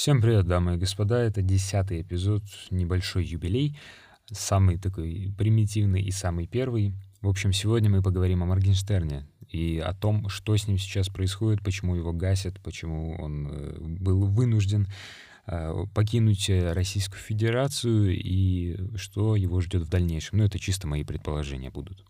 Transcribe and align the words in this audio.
Всем 0.00 0.22
привет, 0.22 0.46
дамы 0.46 0.76
и 0.76 0.78
господа. 0.78 1.18
Это 1.18 1.42
десятый 1.42 2.00
эпизод, 2.00 2.42
небольшой 2.70 3.22
юбилей, 3.22 3.78
самый 4.32 4.78
такой 4.78 5.30
примитивный 5.36 6.00
и 6.00 6.10
самый 6.10 6.46
первый. 6.46 6.94
В 7.20 7.28
общем, 7.28 7.52
сегодня 7.52 7.90
мы 7.90 8.02
поговорим 8.02 8.42
о 8.42 8.46
Моргенштерне 8.46 9.28
и 9.46 9.78
о 9.78 9.92
том, 9.92 10.30
что 10.30 10.56
с 10.56 10.66
ним 10.66 10.78
сейчас 10.78 11.10
происходит, 11.10 11.62
почему 11.62 11.96
его 11.96 12.14
гасят, 12.14 12.62
почему 12.62 13.14
он 13.20 13.48
э, 13.50 13.76
был 13.78 14.24
вынужден 14.24 14.88
э, 15.46 15.84
покинуть 15.94 16.48
Российскую 16.48 17.20
Федерацию 17.20 18.18
и 18.18 18.96
что 18.96 19.36
его 19.36 19.60
ждет 19.60 19.82
в 19.82 19.90
дальнейшем. 19.90 20.38
Ну, 20.38 20.44
это 20.44 20.58
чисто 20.58 20.88
мои 20.88 21.04
предположения 21.04 21.70
будут. 21.70 22.06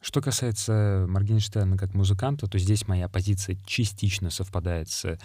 Что 0.00 0.22
касается 0.22 1.04
Моргенштерна 1.08 1.76
как 1.76 1.92
музыканта, 1.92 2.46
то 2.46 2.58
здесь 2.58 2.88
моя 2.88 3.08
позиция 3.08 3.56
частично 3.66 4.30
совпадает 4.30 4.88
с 4.88 5.18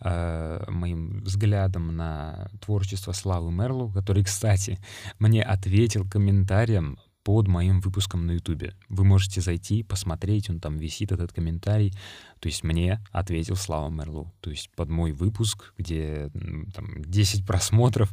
э, 0.00 0.64
моим 0.68 1.20
взглядом 1.22 1.94
на 1.94 2.48
творчество 2.60 3.12
Славы 3.12 3.52
Мерлу, 3.52 3.90
который, 3.92 4.24
кстати, 4.24 4.78
мне 5.18 5.42
ответил 5.42 6.08
комментарием 6.08 6.98
под 7.24 7.48
моим 7.48 7.80
выпуском 7.80 8.26
на 8.26 8.32
Ютубе. 8.32 8.74
Вы 8.88 9.04
можете 9.04 9.40
зайти, 9.40 9.82
посмотреть, 9.82 10.50
он 10.50 10.60
там 10.60 10.76
висит, 10.76 11.12
этот 11.12 11.32
комментарий. 11.32 11.92
То 12.40 12.48
есть 12.48 12.64
мне 12.64 13.00
ответил 13.12 13.56
Слава 13.56 13.88
Мерлу. 13.90 14.32
То 14.40 14.50
есть 14.50 14.70
под 14.74 14.88
мой 14.88 15.12
выпуск, 15.12 15.72
где 15.78 16.30
там 16.74 17.02
10 17.04 17.46
просмотров, 17.46 18.12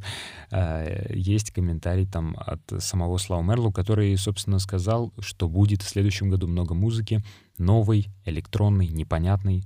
э, 0.52 1.14
есть 1.16 1.52
комментарий 1.52 2.06
там 2.06 2.36
от 2.38 2.62
самого 2.78 3.18
Слава 3.18 3.42
Мерлу, 3.42 3.72
который, 3.72 4.16
собственно, 4.18 4.60
сказал, 4.60 5.12
что 5.20 5.50
будет 5.50 5.82
в 5.82 5.90
следующем 5.90 6.30
году 6.30 6.48
много 6.48 6.76
музыки, 6.76 7.24
новой, 7.60 8.08
электронной, 8.26 8.88
непонятной, 8.88 9.64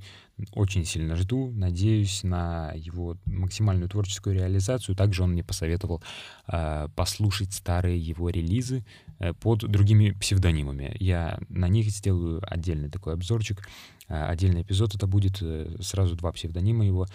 очень 0.54 0.84
сильно 0.84 1.16
жду, 1.16 1.52
надеюсь 1.52 2.24
на 2.24 2.72
его 2.76 3.18
максимальную 3.26 3.88
творческую 3.88 4.36
реализацию. 4.36 4.96
Также 4.96 5.24
он 5.24 5.32
мне 5.32 5.44
посоветовал 5.44 6.02
э, 6.48 6.88
послушать 6.96 7.54
старые 7.54 8.00
его 8.00 8.30
релизы 8.30 8.84
э, 9.20 9.34
под 9.34 9.60
другими 9.60 10.12
псевдонимами. 10.12 10.96
Я 11.00 11.40
на 11.50 11.68
них 11.68 11.90
сделаю 11.90 12.42
отдельный 12.52 12.90
такой 12.90 13.14
обзорчик, 13.14 13.68
э, 14.08 14.26
отдельный 14.26 14.64
эпизод. 14.64 14.96
Это 14.96 15.06
будет 15.06 15.38
э, 15.42 15.76
сразу 15.82 16.16
два 16.16 16.32
псевдонима 16.32 16.86
его. 16.86 17.06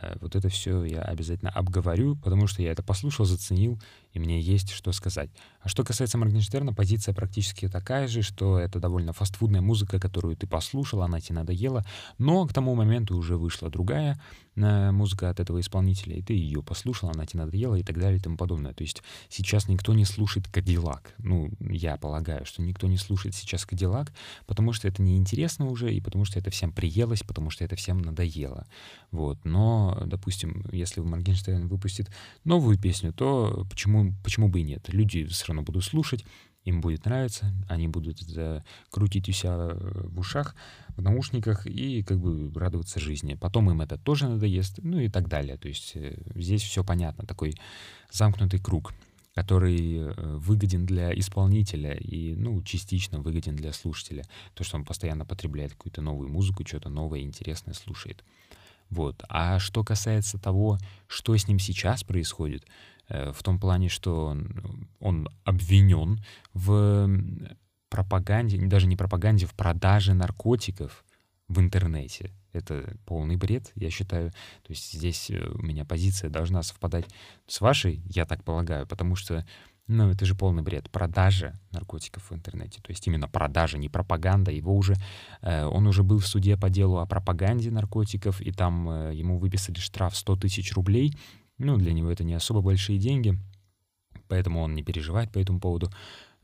Э, 0.00 0.16
вот 0.20 0.36
это 0.36 0.48
все 0.48 0.84
я 0.84 1.02
обязательно 1.02 1.50
обговорю, 1.50 2.16
потому 2.16 2.46
что 2.46 2.62
я 2.62 2.72
это 2.72 2.82
послушал, 2.82 3.24
заценил, 3.24 3.80
и 4.12 4.18
мне 4.18 4.40
есть 4.40 4.70
что 4.70 4.92
сказать. 4.92 5.30
А 5.60 5.68
что 5.68 5.84
касается 5.84 6.18
Моргенштерна, 6.18 6.72
позиция 6.72 7.14
практически 7.14 7.68
такая 7.68 8.08
же, 8.08 8.22
что 8.22 8.58
это 8.58 8.78
довольно 8.78 9.12
фастфудная 9.12 9.60
музыка, 9.60 9.98
которую 9.98 10.36
ты 10.36 10.46
послушал, 10.46 11.02
она 11.02 11.20
тебе 11.20 11.36
надоела, 11.36 11.84
но 12.18 12.46
к 12.46 12.52
тому 12.52 12.74
моменту 12.74 13.16
уже 13.16 13.36
вышла 13.36 13.70
другая 13.70 14.20
э, 14.56 14.90
музыка 14.90 15.30
от 15.30 15.40
этого 15.40 15.60
исполнителя, 15.60 16.16
и 16.16 16.22
ты 16.22 16.34
ее 16.34 16.62
послушал, 16.62 17.10
она 17.10 17.26
тебе 17.26 17.44
надоела 17.44 17.76
и 17.76 17.82
так 17.82 17.98
далее 17.98 18.18
и 18.18 18.22
тому 18.22 18.36
подобное. 18.36 18.72
То 18.72 18.82
есть 18.82 19.02
сейчас 19.28 19.68
никто 19.68 19.94
не 19.94 20.04
слушает 20.04 20.48
Кадиллак. 20.48 21.14
Ну, 21.18 21.50
я 21.60 21.96
полагаю, 21.96 22.44
что 22.46 22.62
никто 22.62 22.86
не 22.86 22.96
слушает 22.96 23.34
сейчас 23.34 23.64
Кадиллак, 23.64 24.12
потому 24.46 24.72
что 24.72 24.88
это 24.88 25.02
неинтересно 25.02 25.66
уже, 25.66 25.92
и 25.92 26.00
потому 26.00 26.24
что 26.24 26.38
это 26.38 26.50
всем 26.50 26.72
приелось, 26.72 27.22
потому 27.22 27.50
что 27.50 27.64
это 27.64 27.76
всем 27.76 28.00
надоело. 28.00 28.66
Вот. 29.10 29.38
Но, 29.44 29.85
допустим, 30.06 30.64
если 30.72 31.00
Моргенштерн 31.00 31.68
выпустит 31.68 32.10
новую 32.44 32.78
песню, 32.78 33.12
то 33.12 33.66
почему 33.70 34.14
почему 34.24 34.48
бы 34.48 34.60
и 34.60 34.64
нет? 34.64 34.88
Люди 34.88 35.24
все 35.26 35.46
равно 35.48 35.62
будут 35.62 35.84
слушать, 35.84 36.24
им 36.66 36.80
будет 36.80 37.04
нравиться, 37.04 37.54
они 37.68 37.86
будут 37.88 38.20
это 38.22 38.64
крутить 38.90 39.28
у 39.28 39.32
себя 39.32 39.70
в 39.74 40.18
ушах, 40.18 40.54
в 40.96 41.00
наушниках 41.00 41.66
и 41.66 42.02
как 42.02 42.18
бы 42.18 42.52
радоваться 42.58 42.98
жизни. 42.98 43.34
Потом 43.34 43.70
им 43.70 43.80
это 43.80 43.96
тоже 43.96 44.28
надоест, 44.28 44.80
ну 44.82 44.98
и 44.98 45.08
так 45.08 45.28
далее. 45.28 45.56
То 45.56 45.68
есть 45.68 45.92
э, 45.94 46.18
здесь 46.34 46.62
все 46.62 46.82
понятно, 46.82 47.24
такой 47.24 47.54
замкнутый 48.10 48.58
круг, 48.58 48.94
который 49.36 49.98
э, 49.98 50.12
выгоден 50.38 50.86
для 50.86 51.16
исполнителя 51.16 51.94
и, 51.94 52.34
ну, 52.34 52.60
частично 52.62 53.20
выгоден 53.20 53.54
для 53.54 53.72
слушателя. 53.72 54.24
То, 54.54 54.64
что 54.64 54.76
он 54.76 54.84
постоянно 54.84 55.24
потребляет 55.24 55.72
какую-то 55.72 56.02
новую 56.02 56.28
музыку, 56.28 56.66
что-то 56.66 56.88
новое, 56.88 57.20
интересное 57.20 57.74
слушает. 57.74 58.24
Вот. 58.90 59.22
А 59.28 59.58
что 59.58 59.84
касается 59.84 60.38
того, 60.38 60.78
что 61.06 61.36
с 61.36 61.48
ним 61.48 61.58
сейчас 61.58 62.04
происходит, 62.04 62.64
Э, 63.08 63.32
в 63.32 63.42
том 63.42 63.58
плане, 63.58 63.88
что 63.88 64.26
он, 64.26 64.88
он 65.00 65.28
обвинен 65.44 66.20
в 66.54 67.08
пропаганде, 67.88 68.58
даже 68.66 68.86
не 68.86 68.96
пропаганде, 68.96 69.46
в 69.46 69.54
продаже 69.54 70.14
наркотиков 70.14 71.04
в 71.48 71.60
интернете. 71.60 72.32
Это 72.52 72.96
полный 73.04 73.36
бред, 73.36 73.70
я 73.74 73.90
считаю. 73.90 74.30
То 74.30 74.70
есть 74.70 74.92
здесь 74.92 75.30
э, 75.30 75.38
у 75.38 75.62
меня 75.62 75.84
позиция 75.84 76.30
должна 76.30 76.62
совпадать 76.62 77.06
с 77.46 77.60
вашей, 77.60 78.02
я 78.06 78.24
так 78.24 78.42
полагаю, 78.42 78.86
потому 78.86 79.14
что, 79.14 79.46
ну, 79.88 80.10
это 80.10 80.24
же 80.24 80.34
полный 80.34 80.62
бред. 80.62 80.90
Продажа 80.90 81.58
наркотиков 81.70 82.30
в 82.30 82.34
интернете. 82.34 82.80
То 82.82 82.90
есть 82.90 83.06
именно 83.06 83.28
продажа, 83.28 83.78
не 83.78 83.88
пропаганда. 83.88 84.50
Его 84.50 84.74
уже, 84.74 84.96
э, 85.42 85.64
он 85.64 85.86
уже 85.86 86.02
был 86.02 86.18
в 86.18 86.26
суде 86.26 86.56
по 86.56 86.68
делу 86.70 86.98
о 86.98 87.06
пропаганде 87.06 87.70
наркотиков, 87.70 88.40
и 88.40 88.50
там 88.50 89.10
ему 89.12 89.38
выписали 89.38 89.78
штраф 89.78 90.16
100 90.16 90.36
тысяч 90.36 90.72
рублей 90.74 91.14
ну, 91.58 91.76
для 91.76 91.92
него 91.92 92.10
это 92.10 92.24
не 92.24 92.34
особо 92.34 92.60
большие 92.60 92.98
деньги, 92.98 93.38
поэтому 94.28 94.60
он 94.60 94.74
не 94.74 94.82
переживает 94.82 95.32
по 95.32 95.38
этому 95.38 95.60
поводу. 95.60 95.90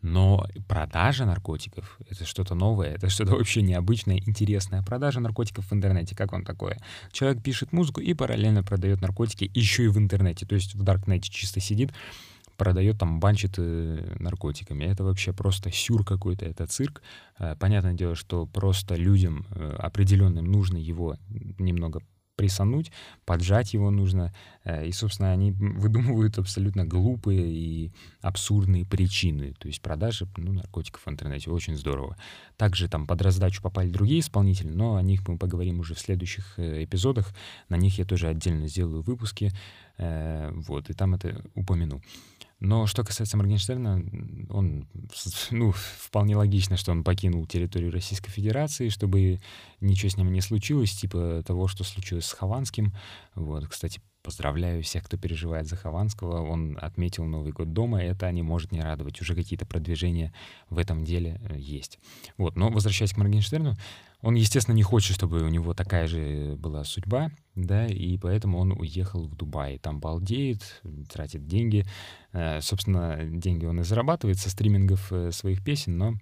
Но 0.01 0.49
продажа 0.67 1.27
наркотиков— 1.27 1.97
это 2.11 2.25
что-то 2.25 2.57
новое, 2.57 2.95
это 2.95 3.09
что-то 3.09 3.33
вообще 3.37 3.63
необычное, 3.63 4.19
интересное. 4.19 4.83
Продажа 4.83 5.21
наркотиков 5.21 5.71
в 5.71 5.73
интернете, 5.73 6.17
как 6.17 6.33
он 6.33 6.45
такое? 6.45 6.79
Человек 7.13 7.43
пишет 7.43 7.73
музыку 7.73 8.01
и 8.01 8.13
параллельно 8.13 8.65
продает 8.65 9.01
наркотики 9.01 9.49
еще 9.55 9.85
и 9.85 9.89
в 9.89 9.99
интернете. 9.99 10.45
То 10.45 10.57
есть 10.57 10.75
в 10.75 10.83
Даркнете 10.83 11.31
чисто 11.31 11.61
сидит, 11.61 11.93
продает 12.63 12.99
там, 12.99 13.19
банчит 13.19 13.55
э, 13.59 14.17
наркотиками. 14.21 14.85
Это 14.85 15.03
вообще 15.03 15.33
просто 15.33 15.73
сюр 15.73 16.05
какой-то, 16.05 16.45
это 16.45 16.65
цирк. 16.69 17.03
Э, 17.41 17.57
понятное 17.59 17.95
дело, 17.95 18.15
что 18.15 18.47
просто 18.47 18.95
людям 18.95 19.47
э, 19.51 19.77
определенным 19.81 20.45
нужно 20.45 20.77
его 20.77 21.17
немного 21.59 22.03
прессануть, 22.37 22.93
поджать 23.25 23.75
его 23.75 23.91
нужно. 23.91 24.33
И, 24.87 24.93
собственно, 24.93 25.33
они 25.33 25.51
выдумывают 25.83 26.39
абсолютно 26.39 26.85
глупые 26.85 27.53
и 27.53 27.93
абсурдные 28.21 28.85
причины. 28.85 29.55
То 29.59 29.67
есть 29.67 29.83
продажи 29.83 30.29
ну, 30.37 30.53
наркотиков 30.53 31.03
в 31.05 31.11
интернете 31.11 31.51
очень 31.51 31.77
здорово. 31.77 32.17
Также 32.57 32.89
там 32.89 33.09
под 33.09 33.23
раздачу 33.23 33.61
попали 33.61 33.91
другие 33.91 34.21
исполнители, 34.21 34.69
но 34.69 34.95
о 34.95 35.03
них 35.03 35.27
мы 35.29 35.37
поговорим 35.37 35.81
уже 35.81 35.95
в 35.95 35.99
следующих 35.99 36.59
эпизодах. 36.59 37.35
На 37.69 37.77
них 37.77 37.99
я 37.99 38.05
тоже 38.05 38.29
отдельно 38.29 38.69
сделаю 38.69 39.03
выпуски. 39.03 39.51
Вот, 39.99 40.91
и 40.91 40.95
там 40.95 41.15
это 41.15 41.45
упомяну. 41.55 42.01
Но 42.65 42.87
что 42.87 43.03
касается 43.03 43.37
Моргенштерна, 43.37 44.05
он, 44.49 44.87
ну, 45.51 45.73
вполне 45.73 46.37
логично, 46.37 46.77
что 46.77 46.93
он 46.93 47.03
покинул 47.03 47.45
территорию 47.45 47.91
Российской 47.91 48.31
Федерации, 48.31 48.89
чтобы 48.89 49.41
ничего 49.81 50.09
с 50.09 50.17
ним 50.17 50.31
не 50.31 50.41
случилось, 50.41 50.93
типа 50.93 51.43
того, 51.45 51.67
что 51.67 51.83
случилось 51.83 52.27
с 52.27 52.33
Хованским. 52.33 52.95
Вот, 53.35 53.67
кстати, 53.67 54.01
Поздравляю 54.23 54.83
всех, 54.83 55.05
кто 55.05 55.17
переживает 55.17 55.67
за 55.67 55.77
Хованского. 55.77 56.43
Он 56.43 56.79
отметил 56.81 57.25
Новый 57.25 57.53
год 57.53 57.73
дома, 57.73 58.03
это 58.03 58.31
не 58.31 58.43
может 58.43 58.71
не 58.71 58.81
радовать. 58.81 59.21
Уже 59.21 59.35
какие-то 59.35 59.67
продвижения 59.67 60.33
в 60.71 60.79
этом 60.79 61.05
деле 61.05 61.41
э, 61.49 61.59
есть. 61.59 61.99
Вот, 62.37 62.55
но 62.57 62.71
возвращаясь 62.71 63.13
к 63.13 63.17
Моргенштерну, 63.17 63.75
он, 64.21 64.37
естественно, 64.37 64.77
не 64.77 64.85
хочет, 64.85 65.17
чтобы 65.17 65.43
у 65.43 65.49
него 65.49 65.75
такая 65.75 66.07
же 66.07 66.55
была 66.57 66.85
судьба, 66.85 67.33
да, 67.57 67.87
и 67.87 68.17
поэтому 68.17 68.59
он 68.59 68.73
уехал 68.73 69.27
в 69.27 69.35
Дубай. 69.35 69.79
Там 69.79 69.99
балдеет, 69.99 70.81
тратит 71.13 71.49
деньги. 71.49 71.85
Э, 72.33 72.61
собственно, 72.61 73.19
деньги 73.25 73.67
он 73.67 73.81
и 73.81 73.85
зарабатывает 73.85 74.39
со 74.39 74.51
стримингов 74.51 75.13
э, 75.13 75.33
своих 75.33 75.65
песен, 75.65 75.99
но 75.99 76.15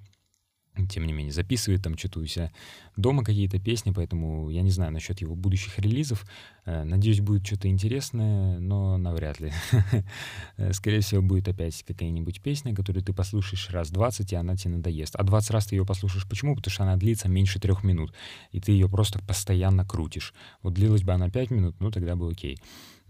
тем 0.87 1.07
не 1.07 1.13
менее, 1.13 1.33
записывает 1.33 1.83
там 1.83 1.97
что-то 1.97 2.21
у 2.21 2.27
себя 2.27 2.51
дома 2.97 3.25
какие-то 3.25 3.59
песни, 3.59 3.93
поэтому 3.93 4.51
я 4.51 4.63
не 4.63 4.71
знаю 4.71 4.93
насчет 4.93 5.21
его 5.21 5.35
будущих 5.35 5.79
релизов. 5.79 6.27
Э, 6.65 6.85
надеюсь, 6.85 7.21
будет 7.21 7.47
что-то 7.47 7.69
интересное, 7.69 8.59
но 8.59 8.99
навряд 8.99 9.41
ли. 9.41 9.53
Скорее 10.73 11.01
всего, 11.01 11.23
будет 11.23 11.49
опять 11.49 11.83
какая-нибудь 11.83 12.41
песня, 12.43 12.75
которую 12.75 13.05
ты 13.05 13.13
послушаешь 13.13 13.71
раз 13.71 13.91
20, 13.91 14.33
и 14.33 14.37
она 14.37 14.57
тебе 14.57 14.77
надоест. 14.77 15.17
А 15.17 15.23
20 15.23 15.51
раз 15.51 15.67
ты 15.67 15.77
ее 15.77 15.87
послушаешь 15.87 16.29
почему? 16.29 16.55
Потому 16.57 16.73
что 16.73 16.83
она 16.83 16.97
длится 16.97 17.29
меньше 17.29 17.61
трех 17.61 17.85
минут, 17.85 18.13
и 18.53 18.61
ты 18.61 18.73
ее 18.73 18.89
просто 18.89 19.19
постоянно 19.21 19.85
крутишь. 19.85 20.35
Вот 20.63 20.75
длилась 20.75 21.03
бы 21.03 21.13
она 21.13 21.31
5 21.31 21.51
минут, 21.51 21.77
ну 21.81 21.91
тогда 21.91 22.17
бы 22.17 22.31
окей. 22.31 22.59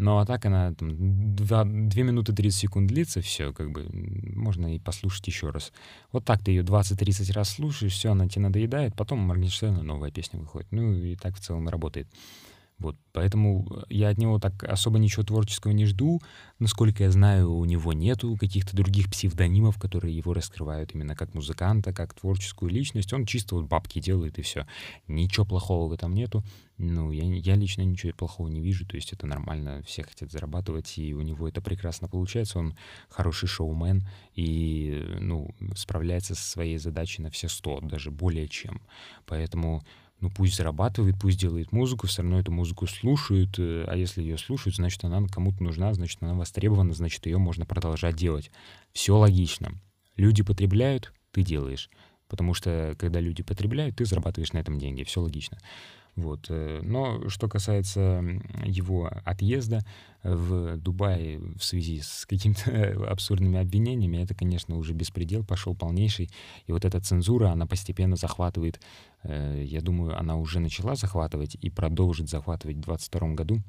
Но 0.00 0.19
а 0.19 0.25
так 0.25 0.47
она 0.47 0.73
там 0.73 1.37
2, 1.37 1.64
2 1.64 2.02
минуты 2.02 2.32
30 2.32 2.58
секунд 2.58 2.88
длится, 2.88 3.20
все, 3.20 3.52
как 3.52 3.70
бы 3.70 3.87
можно 4.35 4.75
и 4.75 4.79
послушать 4.79 5.26
еще 5.26 5.50
раз. 5.50 5.73
Вот 6.11 6.25
так 6.25 6.43
ты 6.43 6.52
ее 6.52 6.62
20-30 6.62 7.31
раз 7.35 7.50
слушаешь, 7.50 7.93
все, 7.93 8.12
она 8.12 8.26
тебе 8.26 8.44
надоедает, 8.44 8.97
потом 8.97 9.19
Моргенштерна 9.19 9.82
новая 9.82 10.11
песня 10.11 10.41
выходит. 10.41 10.69
Ну 10.70 10.94
и 10.94 11.17
так 11.17 11.37
в 11.37 11.41
целом 11.41 11.69
работает. 11.69 12.08
Вот, 12.81 12.97
поэтому 13.12 13.85
я 13.91 14.09
от 14.09 14.17
него 14.17 14.38
так 14.38 14.65
особо 14.65 14.99
ничего 14.99 15.23
творческого 15.23 15.73
не 15.73 15.85
жду. 15.85 16.21
Насколько 16.59 17.05
я 17.05 17.11
знаю, 17.11 17.53
у 17.53 17.65
него 17.67 17.93
нету 17.93 18.35
каких-то 18.41 18.75
других 18.75 19.11
псевдонимов, 19.11 19.79
которые 19.79 20.17
его 20.17 20.32
раскрывают 20.32 20.94
именно 20.94 21.15
как 21.15 21.35
музыканта, 21.35 21.93
как 21.93 22.15
творческую 22.15 22.71
личность. 22.71 23.12
Он 23.12 23.27
чисто 23.27 23.56
вот 23.56 23.67
бабки 23.67 24.00
делает 24.00 24.38
и 24.38 24.43
все. 24.43 24.67
Ничего 25.09 25.44
плохого 25.44 25.88
в 25.88 25.93
этом 25.93 26.15
нету. 26.15 26.43
Ну, 26.79 27.11
я, 27.11 27.25
я 27.25 27.55
лично 27.55 27.82
ничего 27.82 28.15
плохого 28.15 28.49
не 28.49 28.62
вижу. 28.62 28.87
То 28.87 28.97
есть 28.97 29.12
это 29.12 29.26
нормально, 29.26 29.83
все 29.85 30.03
хотят 30.03 30.33
зарабатывать, 30.33 30.97
и 30.97 31.12
у 31.12 31.21
него 31.21 31.47
это 31.47 31.61
прекрасно 31.61 32.09
получается. 32.09 32.59
Он 32.59 32.75
хороший 33.11 33.47
шоумен 33.47 34.09
и, 34.35 35.19
ну, 35.21 35.55
справляется 35.76 36.35
со 36.35 36.43
своей 36.43 36.79
задачей 36.79 37.21
на 37.21 37.31
все 37.31 37.49
сто, 37.49 37.79
даже 37.83 38.11
более 38.11 38.49
чем. 38.49 38.81
Поэтому 39.26 39.85
ну 40.20 40.31
пусть 40.31 40.56
зарабатывает, 40.56 41.17
пусть 41.20 41.38
делает 41.38 41.72
музыку, 41.72 42.06
все 42.06 42.22
равно 42.22 42.38
эту 42.38 42.52
музыку 42.52 42.87
слушают, 42.87 43.58
э, 43.58 43.84
а 43.87 43.96
если 43.96 44.22
ее 44.22 44.38
слушают, 44.38 44.76
значит, 44.76 45.05
она 45.05 45.26
кому-то 45.28 45.62
нужна, 45.62 45.93
значит, 45.94 46.22
она 46.22 46.34
востребована, 46.34 46.93
значит, 46.93 47.26
ее 47.26 47.38
можно 47.38 47.67
продолжать 47.67 48.17
делать. 48.17 48.50
Все 48.93 49.17
логично. 49.17 49.72
Люди 50.17 50.43
потребляют, 50.43 51.12
ты 51.32 51.43
делаешь. 51.43 51.90
Потому 52.28 52.55
что, 52.55 52.94
когда 52.99 53.19
люди 53.20 53.43
потребляют, 53.43 53.96
ты 53.96 54.05
зарабатываешь 54.05 54.52
на 54.52 54.58
этом 54.58 54.78
деньги. 54.78 55.02
Все 55.02 55.20
логично. 55.20 55.58
Вот. 56.17 56.47
Э, 56.49 56.81
но 56.83 57.29
что 57.29 57.49
касается 57.49 58.23
его 58.65 59.11
отъезда 59.25 59.85
в 60.23 60.77
Дубай 60.77 61.39
в 61.39 61.62
связи 61.62 62.01
с 62.01 62.27
какими-то 62.27 63.07
абсурдными 63.11 63.59
обвинениями, 63.59 64.19
это, 64.19 64.35
конечно, 64.35 64.77
уже 64.77 64.93
беспредел 64.93 65.45
пошел 65.45 65.75
полнейший. 65.75 66.31
И 66.67 66.73
вот 66.73 66.85
эта 66.85 67.01
цензура, 67.01 67.51
она 67.51 67.67
постепенно 67.67 68.17
захватывает, 68.17 68.81
э, 69.23 69.62
я 69.65 69.81
думаю, 69.81 70.19
она 70.19 70.37
уже 70.37 70.61
начала 70.61 70.95
захватывать 70.95 71.57
и 71.61 71.71
продолжит 71.71 72.29
захватывать 72.29 72.77
в 72.77 72.81
2022 72.81 73.35
году 73.35 73.62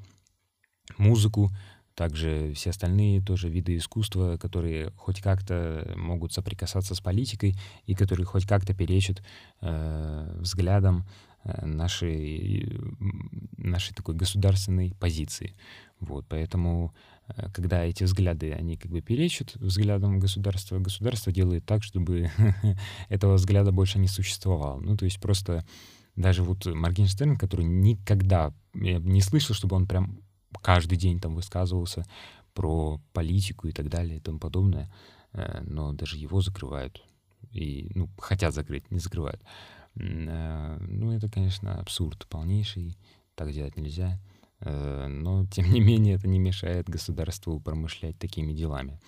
музыку, 0.98 1.50
также 1.94 2.54
все 2.54 2.70
остальные 2.70 3.20
тоже 3.20 3.50
виды 3.50 3.76
искусства, 3.76 4.38
которые 4.38 4.92
хоть 4.96 5.20
как-то 5.20 5.92
могут 5.94 6.32
соприкасаться 6.32 6.94
с 6.94 7.00
политикой 7.00 7.54
и 7.84 7.94
которые 7.94 8.24
хоть 8.24 8.46
как-то 8.46 8.74
перечат 8.74 9.22
э, 9.60 10.36
взглядам 10.40 11.04
Э, 11.04 11.31
нашей, 11.44 12.80
нашей 13.56 13.94
такой 13.94 14.14
государственной 14.14 14.94
позиции. 14.94 15.54
Вот, 16.00 16.26
поэтому, 16.28 16.94
э, 17.28 17.48
когда 17.52 17.84
эти 17.84 18.04
взгляды, 18.04 18.52
они 18.52 18.76
как 18.76 18.90
бы 18.90 19.00
перечат 19.00 19.54
взглядам 19.54 20.18
государства, 20.18 20.78
государство 20.78 21.32
делает 21.32 21.64
так, 21.64 21.82
чтобы 21.82 22.30
этого 23.08 23.34
взгляда 23.34 23.72
больше 23.72 23.98
не 23.98 24.08
существовало. 24.08 24.80
Ну, 24.80 24.96
то 24.96 25.04
есть 25.04 25.20
просто 25.20 25.64
даже 26.16 26.42
вот 26.42 26.66
Моргенштерн, 26.66 27.36
который 27.36 27.64
никогда, 27.64 28.52
не 28.74 29.20
слышал, 29.20 29.54
чтобы 29.54 29.76
он 29.76 29.86
прям 29.86 30.18
каждый 30.60 30.98
день 30.98 31.20
там 31.20 31.34
высказывался 31.34 32.04
про 32.54 33.00
политику 33.12 33.68
и 33.68 33.72
так 33.72 33.88
далее 33.88 34.16
и 34.18 34.20
тому 34.20 34.38
подобное, 34.38 34.92
э, 35.32 35.62
но 35.64 35.92
даже 35.92 36.16
его 36.16 36.40
закрывают. 36.40 37.02
И, 37.52 37.90
ну, 37.94 38.08
хотят 38.18 38.54
закрыть, 38.54 38.90
не 38.90 38.98
закрывают. 38.98 39.42
Э, 39.96 40.78
ну, 40.80 41.12
это, 41.12 41.28
конечно, 41.28 41.78
абсурд 41.78 42.26
полнейший, 42.28 42.96
так 43.34 43.52
делать 43.52 43.76
нельзя. 43.76 44.20
Э, 44.60 45.06
но, 45.08 45.46
тем 45.50 45.70
не 45.70 45.80
менее, 45.80 46.14
это 46.14 46.28
не 46.28 46.38
мешает 46.38 46.88
государству 46.88 47.60
промышлять 47.60 48.18
такими 48.18 48.52
делами. 48.52 49.00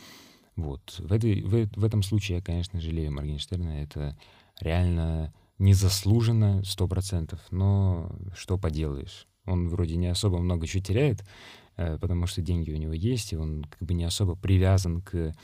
Вот. 0.56 0.96
В, 0.98 1.12
этой, 1.12 1.42
в, 1.42 1.68
в 1.76 1.84
этом 1.84 2.02
случае 2.02 2.38
я, 2.38 2.42
конечно, 2.42 2.80
жалею 2.80 3.12
Моргенштерна. 3.12 3.82
Это 3.82 4.16
реально 4.60 5.32
незаслуженно, 5.58 6.62
сто 6.64 6.86
процентов. 6.86 7.40
Но 7.50 8.10
что 8.36 8.58
поделаешь? 8.58 9.26
Он 9.46 9.68
вроде 9.68 9.96
не 9.96 10.06
особо 10.06 10.38
много 10.38 10.66
чего 10.66 10.82
теряет, 10.82 11.24
э, 11.76 11.98
потому 11.98 12.26
что 12.26 12.40
деньги 12.42 12.70
у 12.72 12.76
него 12.76 12.92
есть, 12.92 13.32
и 13.32 13.36
он 13.36 13.64
как 13.64 13.82
бы 13.82 13.94
не 13.94 14.04
особо 14.04 14.36
привязан 14.36 15.02
к 15.02 15.34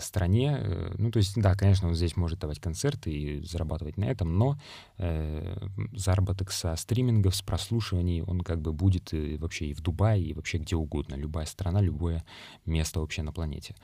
стране. 0.00 0.58
Э, 0.60 0.94
ну, 0.98 1.10
то 1.10 1.18
есть, 1.18 1.40
да, 1.40 1.54
конечно, 1.54 1.88
он 1.88 1.94
здесь 1.94 2.16
может 2.16 2.38
давать 2.38 2.60
концерты 2.60 3.10
и 3.12 3.42
зарабатывать 3.42 3.96
на 3.96 4.04
этом, 4.04 4.36
но 4.36 4.58
э, 4.98 5.68
заработок 5.92 6.50
со 6.50 6.74
стримингов, 6.76 7.36
с 7.36 7.42
прослушиваний, 7.42 8.22
он 8.22 8.40
как 8.40 8.60
бы 8.60 8.72
будет 8.72 9.12
и 9.12 9.36
вообще 9.36 9.66
и 9.66 9.74
в 9.74 9.80
Дубае, 9.80 10.22
и 10.22 10.34
вообще 10.34 10.58
где 10.58 10.76
угодно. 10.76 11.14
Любая 11.14 11.46
страна, 11.46 11.80
любое 11.80 12.24
место 12.64 13.00
вообще 13.00 13.22
на 13.22 13.32
планете. 13.32 13.74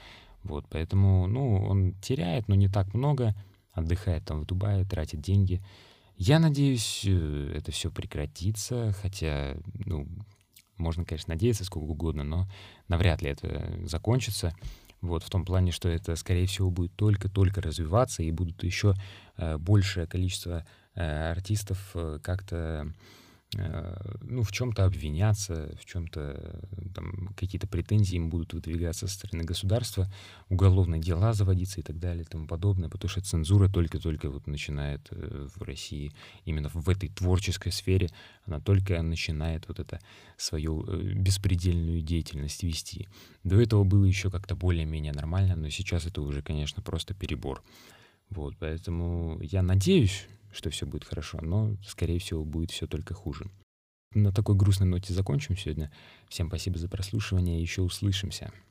Вот, 0.43 0.67
поэтому, 0.69 1.26
ну, 1.26 1.64
он 1.64 1.93
теряет, 2.02 2.49
но 2.49 2.55
не 2.55 2.69
так 2.69 2.93
много, 2.93 3.35
отдыхает 3.73 4.25
там 4.25 4.41
в 4.41 4.46
Дубае, 4.46 4.85
тратит 4.85 5.20
деньги. 5.20 5.62
Я 6.17 6.38
надеюсь, 6.38 7.02
э, 7.06 7.55
это 7.56 7.73
все 7.73 7.91
прекратится, 7.91 8.93
хотя, 9.00 9.56
ну, 9.87 10.06
можно, 10.76 11.05
конечно, 11.05 11.35
надеяться 11.35 11.64
сколько 11.64 11.91
угодно, 11.91 12.25
но 12.25 12.49
навряд 12.88 13.23
ли 13.23 13.31
это 13.31 13.79
закончится. 13.85 14.55
Вот, 15.04 15.22
в 15.22 15.28
том 15.28 15.44
плане, 15.44 15.70
что 15.70 15.88
это, 15.90 16.16
скорее 16.16 16.46
всего, 16.46 16.70
будет 16.70 16.96
только-только 16.96 17.60
развиваться, 17.60 18.22
и 18.22 18.30
будут 18.30 18.64
еще 18.64 18.94
э, 19.36 19.58
большее 19.58 20.06
количество 20.06 20.64
э, 20.94 21.30
артистов 21.30 21.90
э, 21.94 22.18
как-то 22.22 22.90
ну, 24.22 24.42
в 24.42 24.52
чем-то 24.52 24.84
обвиняться, 24.84 25.76
в 25.80 25.84
чем-то 25.84 26.60
там 26.94 27.28
какие-то 27.36 27.66
претензии 27.66 28.16
им 28.16 28.30
будут 28.30 28.54
выдвигаться 28.54 29.06
со 29.06 29.14
стороны 29.14 29.44
государства, 29.44 30.10
уголовные 30.48 31.00
дела 31.00 31.32
заводиться 31.32 31.80
и 31.80 31.82
так 31.82 31.98
далее 31.98 32.22
и 32.22 32.26
тому 32.26 32.46
подобное, 32.46 32.88
потому 32.88 33.08
что 33.08 33.20
цензура 33.20 33.68
только-только 33.68 34.30
вот 34.30 34.46
начинает 34.46 35.08
э, 35.10 35.48
в 35.54 35.62
России, 35.62 36.12
именно 36.44 36.68
в 36.72 36.88
этой 36.88 37.08
творческой 37.08 37.72
сфере, 37.72 38.08
она 38.46 38.60
только 38.60 39.00
начинает 39.02 39.68
вот 39.68 39.78
это 39.80 40.00
свою 40.36 40.84
э, 40.86 41.12
беспредельную 41.14 42.02
деятельность 42.02 42.62
вести. 42.62 43.08
До 43.42 43.60
этого 43.60 43.84
было 43.84 44.04
еще 44.04 44.30
как-то 44.30 44.56
более-менее 44.56 45.12
нормально, 45.12 45.56
но 45.56 45.68
сейчас 45.70 46.06
это 46.06 46.22
уже, 46.22 46.42
конечно, 46.42 46.82
просто 46.82 47.14
перебор. 47.14 47.62
Вот, 48.30 48.56
поэтому 48.58 49.38
я 49.40 49.62
надеюсь, 49.62 50.26
что 50.54 50.70
все 50.70 50.86
будет 50.86 51.04
хорошо, 51.04 51.38
но, 51.42 51.76
скорее 51.84 52.18
всего, 52.18 52.44
будет 52.44 52.70
все 52.70 52.86
только 52.86 53.12
хуже. 53.12 53.50
На 54.14 54.32
такой 54.32 54.54
грустной 54.54 54.88
ноте 54.88 55.12
закончим 55.12 55.56
сегодня. 55.56 55.92
Всем 56.28 56.46
спасибо 56.46 56.78
за 56.78 56.88
прослушивание, 56.88 57.60
еще 57.60 57.82
услышимся. 57.82 58.52